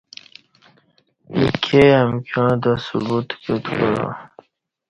ایکے 1.35 1.83
امکیوں 2.01 2.51
تہ 2.61 2.71
ثبوت 2.85 3.27
کیوت 3.41 3.65
کعہ 3.77 4.09